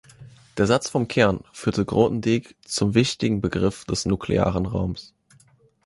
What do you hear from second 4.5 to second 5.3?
Raums.